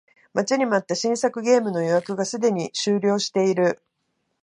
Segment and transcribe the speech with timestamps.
[0.33, 3.79] 待ちに待った新作ゲームの予約がすでに終了している